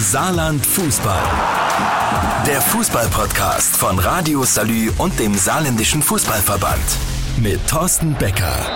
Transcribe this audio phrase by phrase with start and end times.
[0.00, 1.22] Saarland Fußball.
[2.48, 6.82] Der Fußball-Podcast von Radio Salü und dem Saarländischen Fußballverband.
[7.40, 8.66] Mit Thorsten Becker.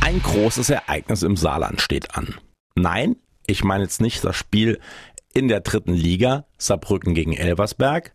[0.00, 2.36] Ein großes Ereignis im Saarland steht an.
[2.76, 3.16] Nein,
[3.48, 4.78] ich meine jetzt nicht das Spiel
[5.34, 8.12] in der dritten Liga Saarbrücken gegen Elversberg,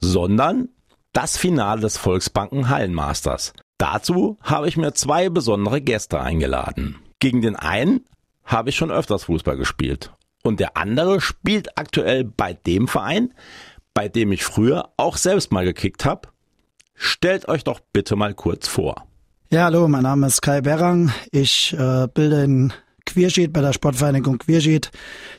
[0.00, 0.70] sondern
[1.12, 3.52] das Finale des Volksbanken Hallenmasters.
[3.76, 6.96] Dazu habe ich mir zwei besondere Gäste eingeladen.
[7.18, 8.06] Gegen den einen
[8.44, 10.12] habe ich schon öfters Fußball gespielt.
[10.42, 13.34] Und der andere spielt aktuell bei dem Verein,
[13.94, 16.28] bei dem ich früher auch selbst mal gekickt habe.
[16.94, 19.06] Stellt euch doch bitte mal kurz vor.
[19.50, 21.12] Ja, hallo, mein Name ist Kai Berrang.
[21.32, 22.72] Ich äh, bilde in
[23.06, 24.90] Quierschied bei der Sportvereinigung Quierschied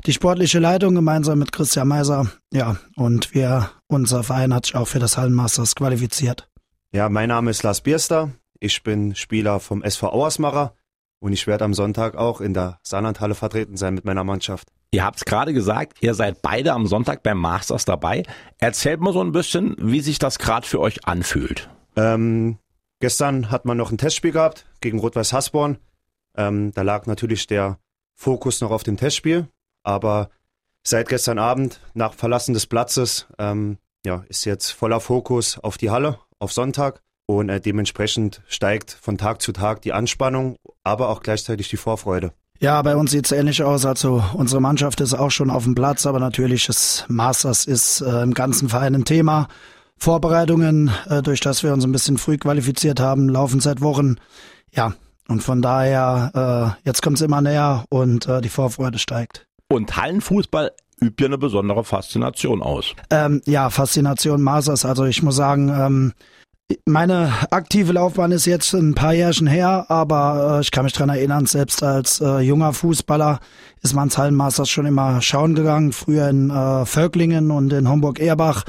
[0.05, 2.29] die sportliche Leitung gemeinsam mit Christian Meiser.
[2.51, 6.49] Ja, und wir, unser Verein hat sich auch für das Hallenmasters qualifiziert.
[6.91, 8.31] Ja, mein Name ist Lars Bierster.
[8.59, 10.75] Ich bin Spieler vom SV Auersmacher
[11.21, 14.67] und ich werde am Sonntag auch in der Saarlandhalle vertreten sein mit meiner Mannschaft.
[14.91, 18.23] Ihr habt es gerade gesagt, ihr seid beide am Sonntag beim Masters dabei.
[18.57, 21.69] Erzählt mal so ein bisschen, wie sich das gerade für euch anfühlt.
[21.95, 22.57] Ähm,
[22.99, 25.77] gestern hat man noch ein Testspiel gehabt gegen Rot-Weiß Hasborn.
[26.35, 27.77] Ähm, da lag natürlich der
[28.15, 29.47] Fokus noch auf dem Testspiel,
[29.83, 30.29] aber
[30.83, 35.91] seit gestern Abend, nach Verlassen des Platzes, ähm, ja, ist jetzt voller Fokus auf die
[35.91, 37.01] Halle, auf Sonntag.
[37.37, 42.33] Und äh, dementsprechend steigt von Tag zu Tag die Anspannung, aber auch gleichzeitig die Vorfreude.
[42.59, 43.85] Ja, bei uns sieht's ähnlich aus.
[43.85, 48.21] Also unsere Mannschaft ist auch schon auf dem Platz, aber natürlich das Masters ist äh,
[48.21, 49.47] im ganzen Verein ein Thema.
[49.97, 54.17] Vorbereitungen, äh, durch das wir uns ein bisschen früh qualifiziert haben, laufen seit Wochen.
[54.71, 54.93] Ja,
[55.27, 59.47] und von daher, äh, jetzt kommt's immer näher und äh, die Vorfreude steigt.
[59.69, 62.93] Und Hallenfußball übt ja eine besondere Faszination aus.
[63.09, 64.85] Ähm, ja, Faszination Masters.
[64.85, 66.13] Also ich muss sagen, ähm,
[66.85, 71.09] meine aktive Laufbahn ist jetzt ein paar Jährchen her, aber äh, ich kann mich dran
[71.09, 73.39] erinnern, selbst als äh, junger Fußballer
[73.81, 78.63] ist man ins Hallenmasters schon immer schauen gegangen, früher in äh, Völklingen und in Homburg-Erbach.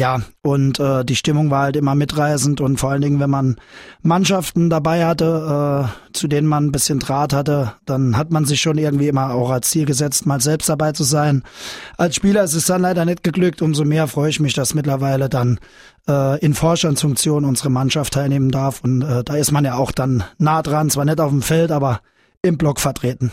[0.00, 3.56] Ja, und äh, die Stimmung war halt immer mitreißend und vor allen Dingen, wenn man
[4.00, 8.60] Mannschaften dabei hatte, äh, zu denen man ein bisschen Draht hatte, dann hat man sich
[8.60, 11.42] schon irgendwie immer auch als Ziel gesetzt, mal selbst dabei zu sein.
[11.96, 15.28] Als Spieler ist es dann leider nicht geglückt, umso mehr freue ich mich, dass mittlerweile
[15.28, 15.58] dann
[16.08, 20.22] äh, in Vorstandsfunktion unsere Mannschaft teilnehmen darf und äh, da ist man ja auch dann
[20.38, 22.02] nah dran, zwar nicht auf dem Feld, aber
[22.42, 23.32] im Block vertreten.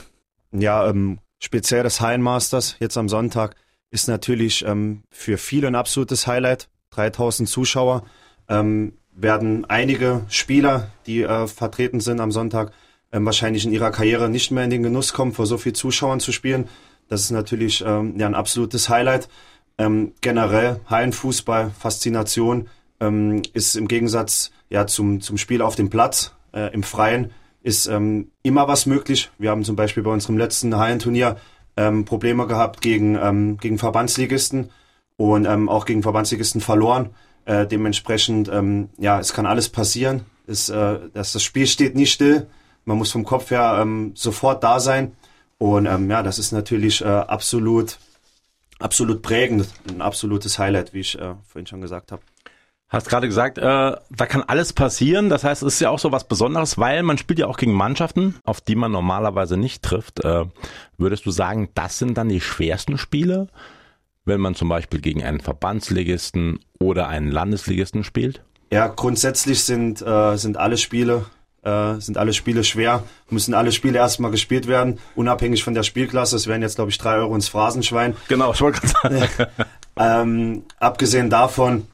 [0.51, 3.55] Ja, ähm, speziell das Hallenmasters jetzt am Sonntag
[3.91, 6.69] ist natürlich ähm, für viele ein absolutes Highlight.
[6.91, 8.03] 3000 Zuschauer
[8.47, 12.71] ähm, werden einige Spieler, die äh, vertreten sind am Sonntag,
[13.11, 16.19] ähm, wahrscheinlich in ihrer Karriere nicht mehr in den Genuss kommen, vor so viel Zuschauern
[16.19, 16.67] zu spielen.
[17.07, 19.29] Das ist natürlich ähm, ja ein absolutes Highlight.
[19.77, 22.69] Ähm, generell Hallenfußball, Faszination
[22.99, 27.31] ähm, ist im Gegensatz ja zum, zum Spiel auf dem Platz äh, im Freien
[27.61, 29.31] ist immer was möglich.
[29.39, 31.37] Wir haben zum Beispiel bei unserem letzten Hallenturnier
[31.77, 34.69] ähm, Probleme gehabt gegen, ähm, gegen Verbandsligisten
[35.17, 37.11] und ähm, auch gegen Verbandsligisten verloren.
[37.45, 40.25] Äh, dementsprechend, ähm, ja, es kann alles passieren.
[40.47, 42.47] Es, äh, das, das Spiel steht nie still.
[42.85, 45.15] Man muss vom Kopf her ähm, sofort da sein.
[45.57, 47.97] Und ähm, ja, das ist natürlich äh, absolut,
[48.79, 52.21] absolut prägend, ein absolutes Highlight, wie ich äh, vorhin schon gesagt habe.
[52.87, 55.29] Hast gerade gesagt, äh, da kann alles passieren.
[55.29, 57.73] Das heißt, es ist ja auch so was Besonderes, weil man spielt ja auch gegen
[57.73, 60.23] Mannschaften, auf die man normalerweise nicht trifft.
[60.23, 60.45] Äh,
[60.97, 63.47] würdest du sagen, das sind dann die schwersten Spiele,
[64.23, 68.43] wenn man zum Beispiel gegen einen Verbandsligisten oder einen Landesligisten spielt?
[68.71, 71.25] Ja, grundsätzlich sind, äh, sind alle Spiele
[71.63, 76.35] äh, sind alle Spiele schwer, müssen alle Spiele erstmal gespielt werden, unabhängig von der Spielklasse.
[76.35, 78.15] Es wären jetzt, glaube ich, drei Euro ins Phrasenschwein.
[78.27, 79.51] Genau, ich wollte gerade sagen.
[79.97, 81.87] ähm, abgesehen davon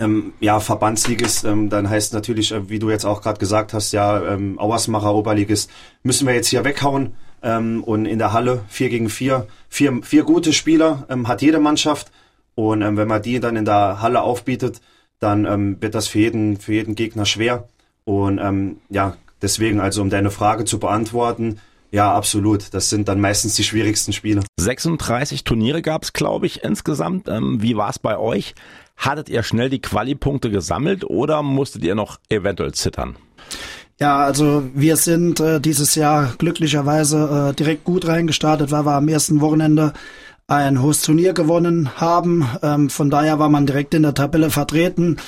[0.00, 3.92] ähm, ja, Verbandsligist, ähm, dann heißt natürlich, äh, wie du jetzt auch gerade gesagt hast,
[3.92, 5.70] ja, ähm, Auersmacher Oberligist,
[6.02, 7.14] müssen wir jetzt hier weghauen.
[7.42, 11.60] Ähm, und in der Halle vier gegen vier, vier, vier gute Spieler ähm, hat jede
[11.60, 12.10] Mannschaft.
[12.54, 14.80] Und ähm, wenn man die dann in der Halle aufbietet,
[15.20, 17.68] dann ähm, wird das für jeden, für jeden Gegner schwer.
[18.04, 21.60] Und ähm, ja, deswegen, also um deine Frage zu beantworten,
[21.90, 22.72] ja, absolut.
[22.72, 24.42] Das sind dann meistens die schwierigsten Spiele.
[24.58, 27.28] 36 Turniere gab es, glaube ich, insgesamt.
[27.28, 28.54] Ähm, wie war es bei euch?
[28.96, 33.16] Hattet ihr schnell die Quali-Punkte gesammelt oder musstet ihr noch eventuell zittern?
[33.98, 39.08] Ja, also wir sind äh, dieses Jahr glücklicherweise äh, direkt gut reingestartet, weil wir am
[39.08, 39.92] ersten Wochenende
[40.46, 42.48] ein hohes Turnier gewonnen haben.
[42.62, 45.18] Ähm, von daher war man direkt in der Tabelle vertreten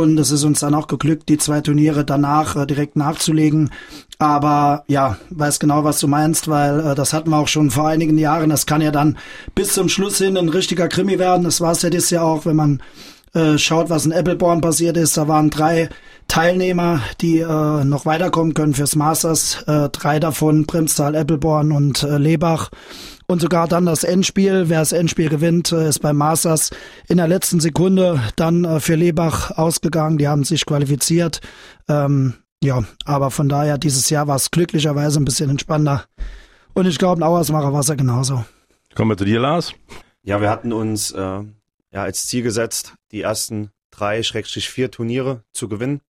[0.00, 3.70] und es ist uns dann auch geglückt, die zwei Turniere danach äh, direkt nachzulegen.
[4.18, 7.88] Aber ja, weiß genau, was du meinst, weil äh, das hatten wir auch schon vor
[7.88, 8.50] einigen Jahren.
[8.50, 9.18] Das kann ja dann
[9.54, 11.44] bis zum Schluss hin ein richtiger Krimi werden.
[11.44, 12.82] Das war es ja dieses Jahr auch, wenn man
[13.34, 15.16] äh, schaut, was in Appleborn passiert ist.
[15.16, 15.88] Da waren drei
[16.28, 19.62] Teilnehmer, die äh, noch weiterkommen können fürs Masters.
[19.66, 22.70] Äh, drei davon, Primstal, Appleborn und äh, Lebach.
[23.26, 26.70] Und sogar dann das Endspiel, wer das Endspiel gewinnt, äh, ist beim Masters
[27.08, 30.18] in der letzten Sekunde dann äh, für Lebach ausgegangen.
[30.18, 31.40] Die haben sich qualifiziert.
[31.88, 36.04] Ähm, ja, aber von daher, dieses Jahr war es glücklicherweise ein bisschen entspannter.
[36.74, 38.44] Und ich glaube, ein Auersmacher war es ja genauso.
[38.94, 39.74] Kommen wir zu dir, Lars.
[40.22, 45.44] Ja, wir hatten uns äh, ja als Ziel gesetzt, die ersten drei, Schrägstrich vier Turniere
[45.52, 46.00] zu gewinnen.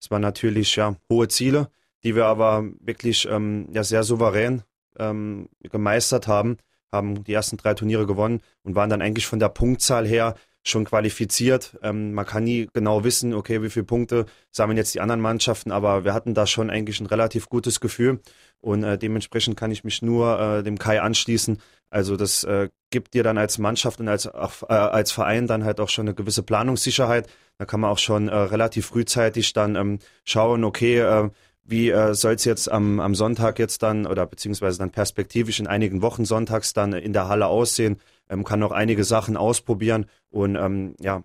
[0.00, 1.70] Das waren natürlich ja hohe Ziele,
[2.04, 4.62] die wir aber wirklich ähm, ja sehr souverän
[4.98, 6.58] ähm, gemeistert haben,
[6.92, 10.34] haben die ersten drei Turniere gewonnen und waren dann eigentlich von der Punktzahl her
[10.64, 11.78] schon qualifiziert.
[11.82, 15.72] Ähm, man kann nie genau wissen, okay, wie viele Punkte sammeln jetzt die anderen Mannschaften,
[15.72, 18.20] aber wir hatten da schon eigentlich ein relativ gutes Gefühl
[18.60, 21.58] und äh, dementsprechend kann ich mich nur äh, dem Kai anschließen.
[21.90, 25.80] Also das äh, gibt dir dann als Mannschaft und als, äh, als Verein dann halt
[25.80, 27.28] auch schon eine gewisse Planungssicherheit.
[27.56, 31.30] Da kann man auch schon äh, relativ frühzeitig dann ähm, schauen, okay, äh,
[31.68, 35.66] wie äh, soll es jetzt am, am Sonntag jetzt dann oder beziehungsweise dann perspektivisch in
[35.66, 38.00] einigen Wochen sonntags dann in der Halle aussehen,
[38.30, 41.22] ähm, kann noch einige Sachen ausprobieren und ähm, ja,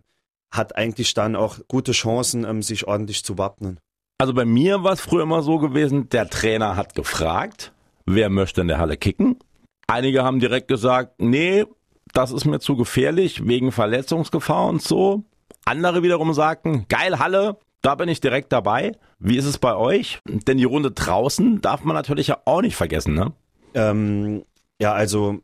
[0.51, 3.79] hat eigentlich dann auch gute Chancen, ähm, sich ordentlich zu wappnen.
[4.17, 7.71] Also bei mir war es früher immer so gewesen, der Trainer hat gefragt,
[8.05, 9.37] wer möchte in der Halle kicken.
[9.87, 11.65] Einige haben direkt gesagt, nee,
[12.13, 15.23] das ist mir zu gefährlich wegen Verletzungsgefahr und so.
[15.65, 18.93] Andere wiederum sagten, geil Halle, da bin ich direkt dabei.
[19.19, 20.19] Wie ist es bei euch?
[20.25, 23.33] Denn die Runde draußen darf man natürlich ja auch nicht vergessen, ne?
[23.75, 24.43] Ähm,
[24.79, 25.39] ja, also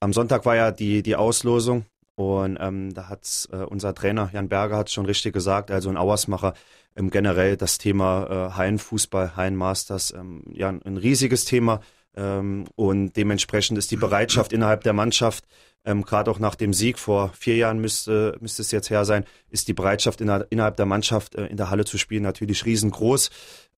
[0.00, 1.84] am Sonntag war ja die, die Auslosung
[2.14, 5.96] und ähm, da hat äh, unser Trainer Jan Berger hat schon richtig gesagt, also ein
[5.96, 6.54] Auersmacher
[6.94, 11.80] ähm, generell das Thema äh, Hallenfußball, Hallenmasters, ähm, ja ein riesiges Thema
[12.16, 15.44] ähm, und dementsprechend ist die Bereitschaft innerhalb der Mannschaft
[15.84, 19.24] ähm, gerade auch nach dem Sieg vor vier Jahren müsste, müsste es jetzt her sein,
[19.50, 23.30] ist die Bereitschaft inner, innerhalb der Mannschaft äh, in der Halle zu spielen natürlich riesengroß.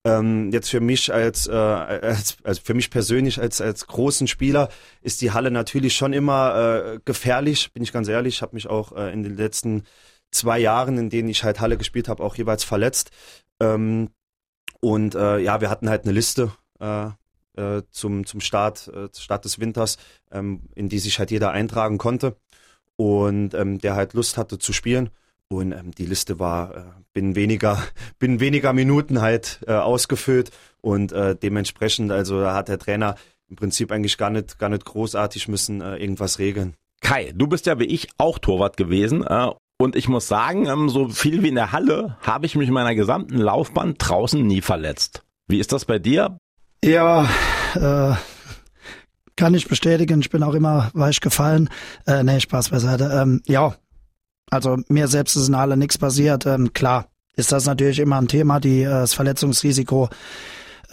[0.04, 4.68] Ähm, jetzt für mich als, äh, als, also für mich persönlich als, als großen Spieler
[5.02, 6.54] ist die Halle natürlich schon immer
[6.94, 8.36] äh, gefährlich, bin ich ganz ehrlich.
[8.36, 9.82] Ich habe mich auch äh, in den letzten
[10.30, 13.10] zwei Jahren, in denen ich halt Halle gespielt habe, auch jeweils verletzt.
[13.58, 14.10] Ähm,
[14.80, 17.08] und äh, ja, wir hatten halt eine Liste äh,
[17.56, 19.98] äh, zum, zum Start, äh, Start des Winters,
[20.30, 22.36] ähm, in die sich halt jeder eintragen konnte
[22.96, 25.10] und ähm, der halt Lust hatte zu spielen.
[25.48, 26.82] Und ähm, die Liste war äh,
[27.12, 27.82] binnen weniger,
[28.18, 30.50] binnen weniger Minuten halt äh, ausgefüllt
[30.80, 33.16] und äh, dementsprechend, also da hat der Trainer
[33.48, 36.74] im Prinzip eigentlich gar nicht, gar nicht großartig müssen äh, irgendwas regeln.
[37.00, 40.88] Kai, du bist ja wie ich auch Torwart gewesen äh, und ich muss sagen, ähm,
[40.88, 44.62] so viel wie in der Halle habe ich mich in meiner gesamten Laufbahn draußen nie
[44.62, 45.22] verletzt.
[45.46, 46.38] Wie ist das bei dir?
[46.86, 47.28] Ja,
[47.74, 48.14] äh,
[49.34, 50.20] kann ich bestätigen.
[50.20, 51.68] Ich bin auch immer weich gefallen.
[52.06, 53.10] Äh, nee, Spaß beiseite.
[53.12, 53.74] Ähm, ja,
[54.52, 56.46] also mir selbst ist in Halle nichts passiert.
[56.46, 60.10] Ähm, klar ist das natürlich immer ein Thema, die, äh, das Verletzungsrisiko.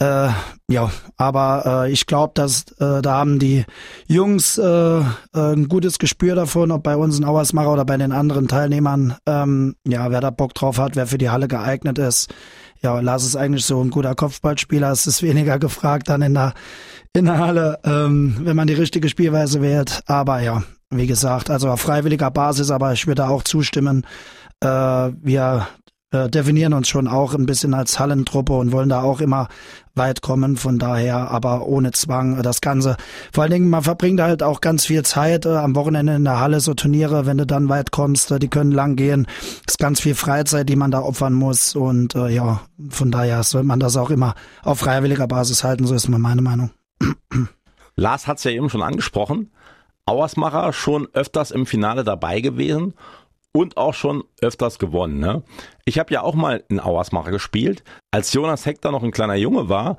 [0.00, 0.30] Äh,
[0.68, 3.64] ja, aber äh, ich glaube, dass äh, da haben die
[4.08, 5.02] Jungs äh, äh,
[5.32, 9.76] ein gutes Gespür davon, ob bei uns ein Auersmacher oder bei den anderen Teilnehmern, ähm,
[9.86, 12.34] ja, wer da Bock drauf hat, wer für die Halle geeignet ist.
[12.84, 14.90] Ja, Lars ist eigentlich so ein guter Kopfballspieler.
[14.92, 16.52] Es ist weniger gefragt dann in der,
[17.14, 20.02] in der Halle, ähm, wenn man die richtige Spielweise wählt.
[20.04, 24.06] Aber ja, wie gesagt, also auf freiwilliger Basis, aber ich würde auch zustimmen.
[24.60, 25.66] Äh, wir
[26.14, 29.48] äh, definieren uns schon auch ein bisschen als Hallentruppe und wollen da auch immer
[29.94, 30.56] weit kommen.
[30.56, 32.96] Von daher, aber ohne Zwang das Ganze.
[33.32, 36.40] Vor allen Dingen, man verbringt halt auch ganz viel Zeit äh, am Wochenende in der
[36.40, 39.26] Halle, so Turniere, wenn du dann weit kommst, äh, die können lang gehen.
[39.66, 41.74] ist ganz viel Freizeit, die man da opfern muss.
[41.74, 45.94] Und äh, ja, von daher sollte man das auch immer auf freiwilliger Basis halten, so
[45.94, 46.70] ist mal meine Meinung.
[47.96, 49.50] Lars hat es ja eben schon angesprochen.
[50.06, 52.94] Auersmacher schon öfters im Finale dabei gewesen
[53.56, 55.20] und auch schon öfters gewonnen.
[55.20, 55.42] Ne?
[55.84, 59.68] Ich habe ja auch mal in Auersmacher gespielt, als Jonas Hector noch ein kleiner Junge
[59.68, 59.96] war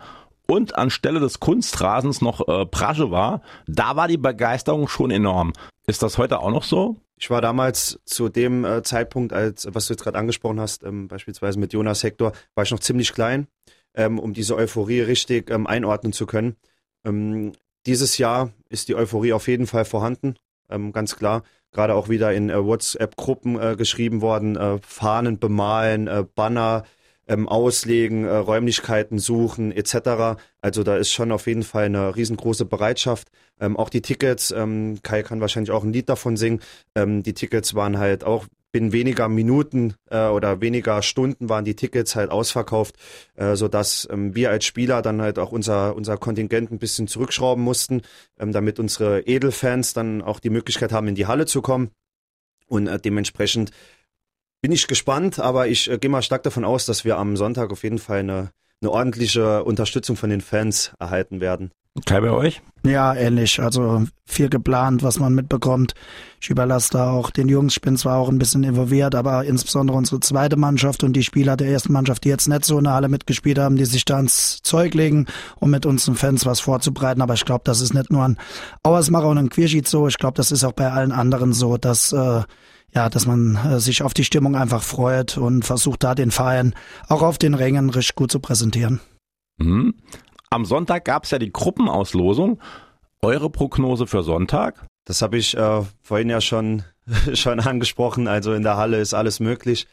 [0.47, 5.53] und anstelle des Kunstrasens noch äh, Prasche war, da war die Begeisterung schon enorm.
[5.87, 6.97] Ist das heute auch noch so?
[7.17, 11.07] Ich war damals zu dem äh, Zeitpunkt, als was du jetzt gerade angesprochen hast, ähm,
[11.07, 13.47] beispielsweise mit Jonas Hector, war ich noch ziemlich klein,
[13.95, 16.57] ähm, um diese Euphorie richtig ähm, einordnen zu können.
[17.05, 17.53] Ähm,
[17.85, 20.35] dieses Jahr ist die Euphorie auf jeden Fall vorhanden,
[20.69, 21.43] ähm, ganz klar
[21.75, 26.83] gerade auch wieder in äh, WhatsApp-Gruppen äh, geschrieben worden, äh, Fahnen bemalen, äh, Banner
[27.27, 30.39] ähm, auslegen, äh, Räumlichkeiten suchen etc.
[30.61, 33.27] Also da ist schon auf jeden Fall eine riesengroße Bereitschaft.
[33.59, 36.61] Ähm, auch die Tickets, ähm, Kai kann wahrscheinlich auch ein Lied davon singen,
[36.95, 41.77] ähm, die Tickets waren halt auch binnen weniger Minuten äh, oder weniger Stunden waren die
[41.77, 42.97] Tickets halt ausverkauft,
[43.35, 47.63] äh, sodass ähm, wir als Spieler dann halt auch unser, unser Kontingent ein bisschen zurückschrauben
[47.63, 48.01] mussten,
[48.37, 51.91] ähm, damit unsere Edelfans dann auch die Möglichkeit haben, in die Halle zu kommen.
[52.67, 53.71] Und äh, dementsprechend
[54.61, 57.71] bin ich gespannt, aber ich äh, gehe mal stark davon aus, dass wir am Sonntag
[57.71, 58.51] auf jeden Fall eine,
[58.81, 61.71] eine ordentliche Unterstützung von den Fans erhalten werden.
[62.03, 62.61] Kai bei euch?
[62.83, 63.61] Ja, ähnlich.
[63.61, 65.93] Also viel geplant, was man mitbekommt.
[66.41, 67.73] Ich überlasse da auch den Jungs.
[67.73, 71.57] Ich bin zwar auch ein bisschen involviert, aber insbesondere unsere zweite Mannschaft und die Spieler
[71.57, 74.19] der ersten Mannschaft, die jetzt nicht so in der Halle mitgespielt haben, die sich da
[74.19, 75.25] ins Zeug legen,
[75.55, 77.21] um mit unseren Fans was vorzubereiten.
[77.21, 78.37] Aber ich glaube, das ist nicht nur ein
[78.83, 80.07] Auersmacher und ein Queerschied so.
[80.07, 82.41] Ich glaube, das ist auch bei allen anderen so, dass äh,
[82.93, 86.73] ja, dass man äh, sich auf die Stimmung einfach freut und versucht da den Verein
[87.07, 89.01] auch auf den Rängen richtig gut zu präsentieren.
[89.57, 89.95] Mhm.
[90.55, 92.61] Am Sonntag gab es ja die Gruppenauslosung.
[93.21, 94.87] Eure Prognose für Sonntag?
[95.03, 96.83] Das habe ich äh, vorhin ja schon,
[97.33, 98.29] schon angesprochen.
[98.29, 99.85] Also in der Halle ist alles möglich.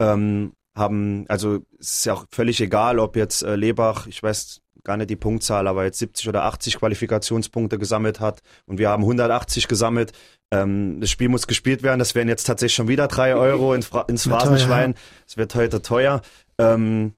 [0.00, 4.62] Ähm, haben, also es ist ja auch völlig egal, ob jetzt äh, Lebach, ich weiß
[4.82, 9.04] gar nicht die Punktzahl, aber jetzt 70 oder 80 Qualifikationspunkte gesammelt hat und wir haben
[9.04, 10.10] 180 gesammelt.
[10.50, 12.00] Ähm, das Spiel muss gespielt werden.
[12.00, 14.96] Das wären jetzt tatsächlich schon wieder drei Euro ins, ins Phrasenschwein.
[15.24, 16.20] Es wird heute teuer.
[16.58, 17.14] Ähm,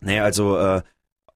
[0.00, 0.82] nee, also äh,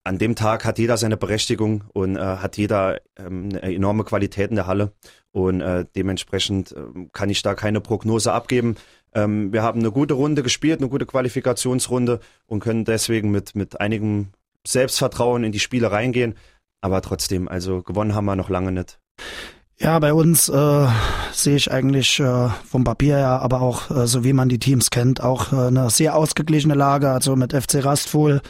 [0.09, 4.51] an dem Tag hat jeder seine Berechtigung und äh, hat jeder ähm, eine enorme Qualität
[4.51, 4.93] in der Halle
[5.33, 8.77] und äh, dementsprechend äh, kann ich da keine Prognose abgeben.
[9.15, 13.81] Ähm, wir haben eine gute Runde gespielt, eine gute Qualifikationsrunde und können deswegen mit, mit
[13.81, 14.29] einigem
[14.67, 16.35] Selbstvertrauen in die Spiele reingehen.
[16.81, 18.99] Aber trotzdem, also gewonnen haben wir noch lange nicht.
[19.81, 20.87] Ja, bei uns äh,
[21.33, 24.91] sehe ich eigentlich äh, vom Papier her, aber auch äh, so wie man die Teams
[24.91, 27.11] kennt, auch äh, eine sehr ausgeglichene Lage.
[27.11, 28.41] Also mit FC Rastfuhl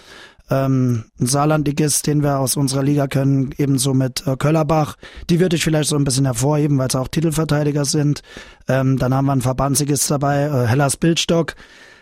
[0.50, 4.96] ähm, ein Saarlandligist, den wir aus unserer Liga kennen, ebenso mit äh, Köllerbach.
[5.30, 8.22] Die würde ich vielleicht so ein bisschen hervorheben, weil es auch Titelverteidiger sind.
[8.68, 11.54] Ähm, dann haben wir ein Verbandsligist dabei, äh, Hellas Bildstock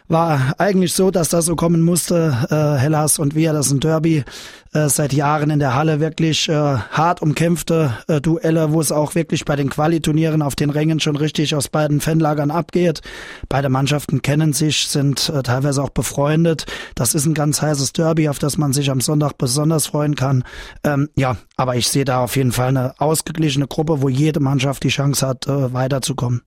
[0.08, 2.36] war eigentlich so, dass das so kommen musste.
[2.50, 4.24] Äh, Hellas und wir, das ist ein Derby,
[4.72, 9.14] äh, seit Jahren in der Halle wirklich äh, hart umkämpfte äh, Duelle, wo es auch
[9.14, 13.00] wirklich bei den Qualiturnieren auf den Rängen schon richtig aus beiden Fanlagern abgeht.
[13.48, 16.66] Beide Mannschaften kennen sich, sind äh, teilweise auch befreundet.
[16.94, 20.44] Das ist ein ganz heißes Derby, auf das man sich am Sonntag besonders freuen kann.
[20.84, 24.84] Ähm, ja, aber ich sehe da auf jeden Fall eine ausgeglichene Gruppe, wo jede Mannschaft
[24.84, 26.42] die Chance hat, äh, weiterzukommen.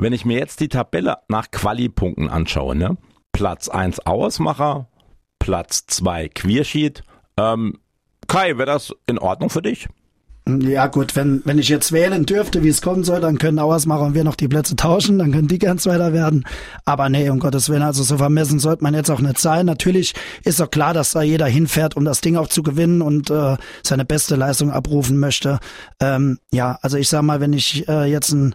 [0.00, 2.96] Wenn ich mir jetzt die Tabelle nach Quali-Punkten anschaue, ne?
[3.32, 4.88] Platz 1 Ausmacher,
[5.38, 7.02] Platz 2 Queersheet.
[7.36, 7.78] Ähm,
[8.26, 9.88] Kai, wäre das in Ordnung für dich?
[10.48, 14.04] Ja gut, wenn, wenn ich jetzt wählen dürfte, wie es kommen soll, dann können Auersmacher
[14.04, 16.44] und wir noch die Plätze tauschen, dann können die ganz weiter werden.
[16.86, 19.66] Aber nee, um Gottes Willen, also so vermessen sollte man jetzt auch nicht sein.
[19.66, 20.14] Natürlich
[20.44, 23.58] ist auch klar, dass da jeder hinfährt, um das Ding auch zu gewinnen und äh,
[23.82, 25.58] seine beste Leistung abrufen möchte.
[26.00, 28.54] Ähm, ja, also ich sag mal, wenn ich äh, jetzt ein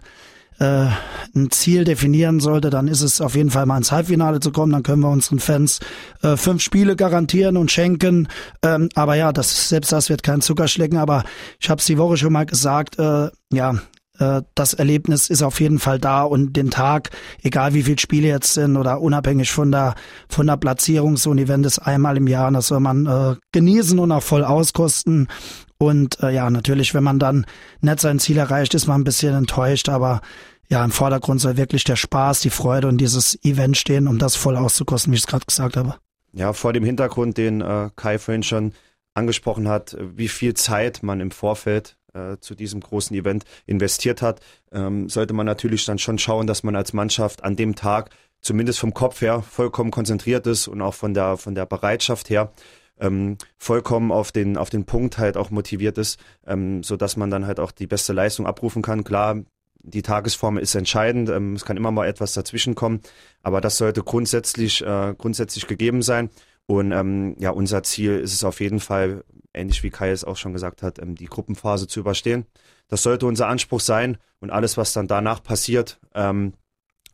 [0.58, 0.86] äh,
[1.34, 4.72] ein Ziel definieren sollte, dann ist es auf jeden Fall mal ins Halbfinale zu kommen.
[4.72, 5.80] Dann können wir unseren Fans
[6.22, 8.28] äh, fünf Spiele garantieren und schenken.
[8.62, 10.98] Ähm, aber ja, das, selbst das wird kein Zuckerschlecken.
[10.98, 11.24] Aber
[11.60, 13.76] ich habe es die Woche schon mal gesagt, äh, ja,
[14.18, 17.10] äh, das Erlebnis ist auf jeden Fall da und den Tag,
[17.42, 19.94] egal wie viele Spiele jetzt sind oder unabhängig von der
[20.28, 23.98] von der Platzierung, so ein Event ist einmal im Jahr, das soll man äh, genießen
[23.98, 25.28] und auch voll auskosten.
[25.78, 27.46] Und äh, ja, natürlich, wenn man dann
[27.80, 30.20] nicht sein Ziel erreicht, ist man ein bisschen enttäuscht, aber
[30.68, 34.34] ja, im Vordergrund soll wirklich der Spaß, die Freude und dieses Event stehen, um das
[34.34, 35.94] voll auszukosten, wie ich es gerade gesagt habe.
[36.32, 38.72] Ja, vor dem Hintergrund, den äh, Kai vorhin schon
[39.14, 44.40] angesprochen hat, wie viel Zeit man im Vorfeld äh, zu diesem großen Event investiert hat,
[44.72, 48.78] ähm, sollte man natürlich dann schon schauen, dass man als Mannschaft an dem Tag zumindest
[48.78, 52.52] vom Kopf her vollkommen konzentriert ist und auch von der, von der Bereitschaft her
[53.00, 57.30] ähm, vollkommen auf den, auf den Punkt halt auch motiviert ist, ähm, so dass man
[57.30, 59.04] dann halt auch die beste Leistung abrufen kann.
[59.04, 59.42] Klar,
[59.82, 61.28] die Tagesform ist entscheidend.
[61.28, 63.00] Ähm, es kann immer mal etwas dazwischen kommen,
[63.42, 66.30] aber das sollte grundsätzlich, äh, grundsätzlich gegeben sein.
[66.66, 69.24] Und ähm, ja, unser Ziel ist es auf jeden Fall,
[69.54, 72.46] ähnlich wie Kai es auch schon gesagt hat, ähm, die Gruppenphase zu überstehen.
[72.88, 74.18] Das sollte unser Anspruch sein.
[74.40, 76.54] Und alles, was dann danach passiert, ähm,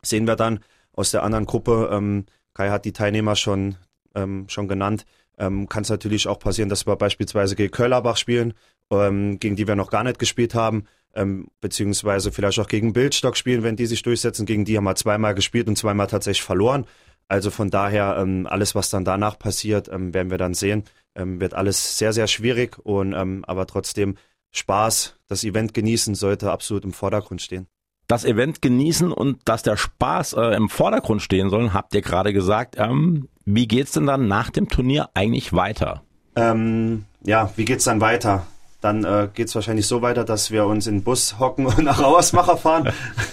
[0.01, 0.59] sehen wir dann
[0.91, 1.89] aus der anderen Gruppe.
[1.91, 3.75] Ähm, Kai hat die Teilnehmer schon,
[4.15, 5.05] ähm, schon genannt
[5.37, 8.53] ähm, kann es natürlich auch passieren, dass wir beispielsweise gegen Köllerbach spielen,
[8.91, 10.85] ähm, gegen die wir noch gar nicht gespielt haben,
[11.15, 14.45] ähm, beziehungsweise vielleicht auch gegen Bildstock spielen, wenn die sich durchsetzen.
[14.45, 16.85] Gegen die haben wir zweimal gespielt und zweimal tatsächlich verloren.
[17.27, 20.83] Also von daher, ähm, alles, was dann danach passiert, ähm, werden wir dann sehen.
[21.15, 24.15] Ähm, wird alles sehr, sehr schwierig und ähm, aber trotzdem
[24.51, 27.67] Spaß, das Event genießen sollte absolut im Vordergrund stehen
[28.07, 32.33] das Event genießen und dass der Spaß äh, im Vordergrund stehen soll, habt ihr gerade
[32.33, 32.75] gesagt.
[32.77, 36.03] Ähm, wie geht's denn dann nach dem Turnier eigentlich weiter?
[36.35, 38.45] Ähm, ja, wie geht's dann weiter?
[38.81, 42.01] Dann äh, geht's wahrscheinlich so weiter, dass wir uns in den Bus hocken und nach
[42.01, 42.91] Auersmacher fahren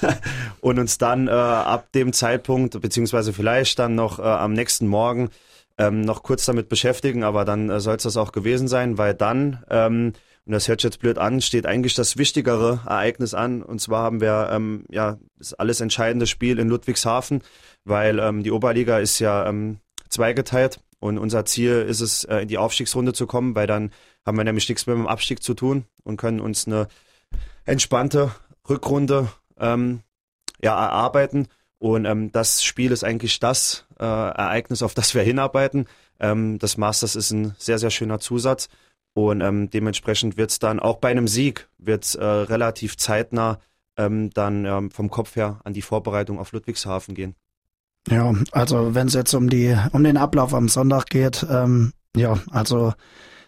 [0.60, 5.30] und uns dann äh, ab dem Zeitpunkt, beziehungsweise vielleicht dann noch äh, am nächsten Morgen
[5.78, 9.14] ähm, noch kurz damit beschäftigen, aber dann äh, soll es das auch gewesen sein, weil
[9.14, 10.12] dann ähm,
[10.46, 13.62] und das hört jetzt blöd an, steht eigentlich das wichtigere Ereignis an.
[13.62, 17.42] Und zwar haben wir ähm, ja das alles entscheidende Spiel in Ludwigshafen,
[17.84, 19.78] weil ähm, die Oberliga ist ja ähm,
[20.10, 23.90] zweigeteilt Und unser Ziel ist es, äh, in die Aufstiegsrunde zu kommen, weil dann
[24.26, 26.88] haben wir nämlich nichts mehr mit dem Abstieg zu tun und können uns eine
[27.64, 28.32] entspannte
[28.68, 30.00] Rückrunde ähm,
[30.62, 31.48] ja, erarbeiten.
[31.78, 35.86] Und ähm, das Spiel ist eigentlich das äh, Ereignis, auf das wir hinarbeiten.
[36.18, 38.68] Ähm, das Masters ist ein sehr, sehr schöner Zusatz.
[39.14, 43.58] Und ähm, dementsprechend wird es dann auch bei einem Sieg wird's, äh, relativ zeitnah
[43.96, 47.34] ähm, dann ähm, vom Kopf her an die Vorbereitung auf Ludwigshafen gehen.
[48.08, 52.38] Ja, also wenn es jetzt um die um den Ablauf am Sonntag geht, ähm, ja,
[52.50, 52.94] also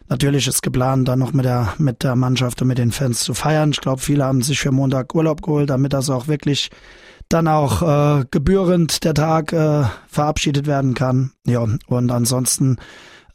[0.09, 3.35] natürlich ist geplant, dann noch mit der mit der Mannschaft und mit den Fans zu
[3.35, 3.71] feiern.
[3.71, 6.71] Ich glaube, viele haben sich für Montag Urlaub geholt, damit das auch wirklich
[7.28, 11.32] dann auch äh, gebührend der Tag äh, verabschiedet werden kann.
[11.47, 12.76] Ja, und ansonsten,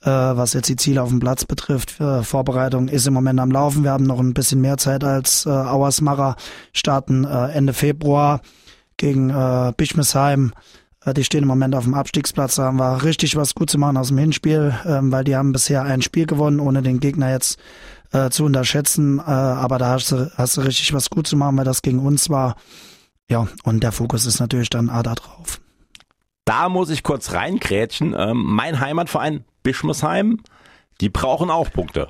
[0.01, 3.51] äh, was jetzt die Ziele auf dem Platz betrifft, äh, Vorbereitung ist im Moment am
[3.51, 3.83] Laufen.
[3.83, 6.35] Wir haben noch ein bisschen mehr Zeit als äh, Auersmacher,
[6.73, 8.41] starten äh, Ende Februar
[8.97, 10.53] gegen äh, Bischmesheim.
[11.13, 12.55] Die stehen im Moment auf dem Abstiegsplatz.
[12.55, 15.51] Da haben wir richtig was gut zu machen aus dem Hinspiel, ähm, weil die haben
[15.51, 17.59] bisher ein Spiel gewonnen, ohne den Gegner jetzt
[18.11, 19.19] äh, zu unterschätzen.
[19.19, 21.99] Äh, aber da hast du, hast du richtig was gut zu machen, weil das gegen
[21.99, 22.55] uns war.
[23.29, 25.59] Ja, und der Fokus ist natürlich dann Ada drauf.
[26.45, 28.15] Da muss ich kurz reingrätschen.
[28.17, 30.41] Ähm, mein Heimatverein Bischmesheim,
[31.01, 32.09] die brauchen auch Punkte.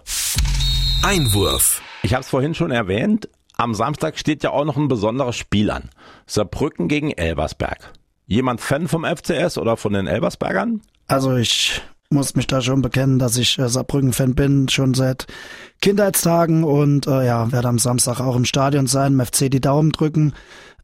[1.04, 1.82] Einwurf.
[2.04, 3.30] Ich habe es vorhin schon erwähnt.
[3.56, 5.89] Am Samstag steht ja auch noch ein besonderes Spiel an.
[6.27, 7.94] Saarbrücken gegen Elversberg.
[8.28, 10.82] Jemand Fan vom FCS oder von den Elversbergern?
[11.08, 15.28] Also ich muss mich da schon bekennen, dass ich äh, Saarbrücken-Fan bin, schon seit
[15.82, 19.92] Kindheitstagen und äh, ja, werde am Samstag auch im Stadion sein, im FC die Daumen
[19.92, 20.34] drücken.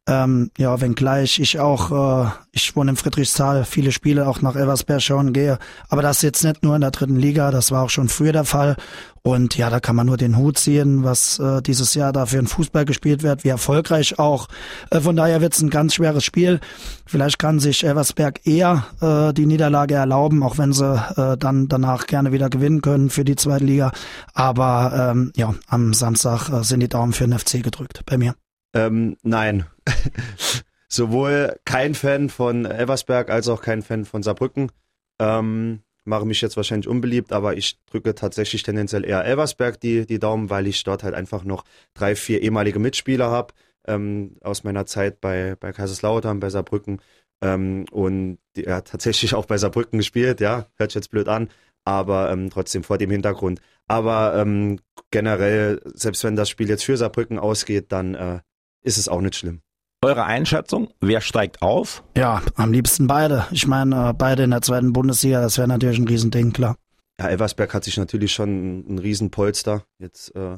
[0.05, 5.01] Ähm, ja, wenngleich ich auch, äh, ich wohne in Friedrichsthal, viele Spiele auch nach Elversberg
[5.01, 5.60] schauen gehe.
[5.88, 8.43] Aber das jetzt nicht nur in der dritten Liga, das war auch schon früher der
[8.43, 8.75] Fall.
[9.22, 12.39] Und ja, da kann man nur den Hut ziehen, was äh, dieses Jahr da für
[12.39, 14.50] ein Fußball gespielt wird, wie erfolgreich auch.
[14.89, 16.60] Äh, von daher wird es ein ganz schweres Spiel.
[17.05, 22.07] Vielleicht kann sich Elversberg eher äh, die Niederlage erlauben, auch wenn sie äh, dann danach
[22.07, 23.93] gerne wieder gewinnen können für die zweite Liga.
[24.33, 28.36] Aber ähm, ja, am Samstag äh, sind die Daumen für den FC gedrückt bei mir.
[28.74, 29.65] Ähm, nein.
[30.88, 34.72] Sowohl kein Fan von Elversberg als auch kein Fan von Saarbrücken.
[35.20, 40.20] Ähm, mache mich jetzt wahrscheinlich unbeliebt, aber ich drücke tatsächlich tendenziell eher Elversberg die, die
[40.20, 43.53] Daumen, weil ich dort halt einfach noch drei, vier ehemalige Mitspieler habe
[43.88, 47.00] ähm, aus meiner Zeit bei, bei Kaiserslautern, bei Saarbrücken
[47.44, 51.50] ähm, und er hat tatsächlich auch bei Saarbrücken gespielt, ja, hört sich jetzt blöd an,
[51.83, 53.62] aber ähm, trotzdem vor dem Hintergrund.
[53.88, 54.79] Aber ähm,
[55.12, 58.40] generell, selbst wenn das Spiel jetzt für Saarbrücken ausgeht, dann äh,
[58.83, 59.61] ist es auch nicht schlimm.
[60.03, 62.03] Eure Einschätzung, wer steigt auf?
[62.17, 63.48] Ja, am liebsten beide.
[63.51, 66.75] Ich meine, äh, beide in der zweiten Bundesliga, das wäre natürlich ein Riesending, klar.
[67.19, 70.57] Ja, Elversberg hat sich natürlich schon ein Riesenpolster jetzt äh,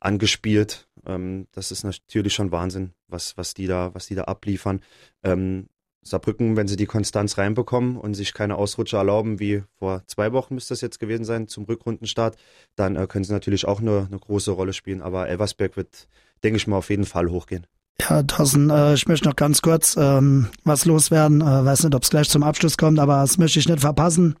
[0.00, 0.86] angespielt.
[1.06, 4.80] Ähm, das ist natürlich schon Wahnsinn, was, was, die, da, was die da abliefern.
[5.22, 5.68] Ähm,
[6.04, 10.54] Saarbrücken, wenn sie die Konstanz reinbekommen und sich keine Ausrutscher erlauben, wie vor zwei Wochen
[10.54, 12.36] müsste das jetzt gewesen sein zum Rückrundenstart,
[12.76, 15.02] dann äh, können sie natürlich auch eine, eine große Rolle spielen.
[15.02, 16.08] Aber Elversberg wird,
[16.42, 17.66] denke ich mal, auf jeden Fall hochgehen.
[18.00, 21.40] Ja, Thorsten, äh, ich möchte noch ganz kurz ähm, was loswerden.
[21.40, 24.36] Äh, weiß nicht, ob es gleich zum Abschluss kommt, aber das möchte ich nicht verpassen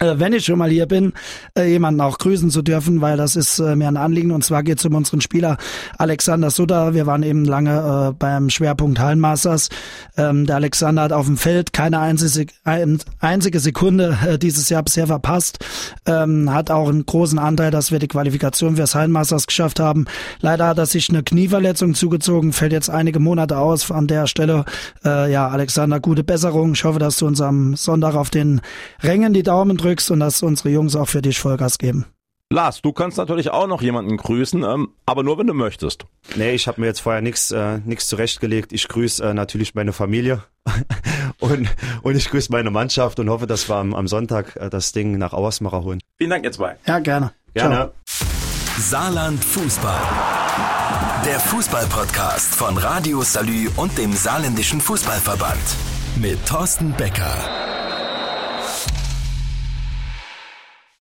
[0.00, 1.12] wenn ich schon mal hier bin,
[1.56, 4.30] äh, jemanden auch grüßen zu dürfen, weil das ist äh, mir ein Anliegen.
[4.30, 5.58] Und zwar geht es um unseren Spieler
[5.98, 6.94] Alexander Sutter.
[6.94, 9.68] Wir waren eben lange äh, beim Schwerpunkt Hallenmasters.
[10.16, 14.82] Ähm, der Alexander hat auf dem Feld keine einzige, ein, einzige Sekunde äh, dieses Jahr
[14.82, 15.58] bisher verpasst.
[16.06, 20.06] Ähm, hat auch einen großen Anteil, dass wir die Qualifikation fürs Hallenmasters geschafft haben.
[20.40, 23.90] Leider hat er sich eine Knieverletzung zugezogen, fällt jetzt einige Monate aus.
[23.90, 24.64] An der Stelle,
[25.04, 26.72] äh, ja, Alexander, gute Besserung.
[26.72, 28.62] Ich hoffe, dass du uns am Sonntag auf den
[29.02, 32.06] Rängen die Daumen drückst und dass unsere Jungs auch für dich Vollgas geben.
[32.52, 36.04] Lars, du kannst natürlich auch noch jemanden grüßen, ähm, aber nur wenn du möchtest.
[36.36, 38.72] Nee, ich habe mir jetzt vorher nichts äh, nix zurechtgelegt.
[38.72, 40.42] Ich grüße äh, natürlich meine Familie
[41.40, 41.68] und,
[42.02, 45.16] und ich grüße meine Mannschaft und hoffe, dass wir am, am Sonntag äh, das Ding
[45.18, 46.00] nach Auersmacher holen.
[46.18, 46.76] Vielen Dank, ihr zwei.
[46.86, 47.32] Ja, gerne.
[47.54, 47.92] Gerne.
[48.78, 50.00] Saarland Fußball.
[51.24, 55.60] Der Fußball-Podcast von Radio Salü und dem Saarländischen Fußballverband.
[56.20, 57.71] Mit Thorsten Becker.